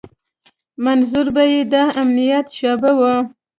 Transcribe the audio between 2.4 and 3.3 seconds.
شعبه وه.